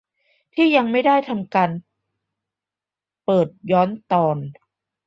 [0.53, 4.37] ที่ยังไม่ได้ทำเปิดย้อนตอน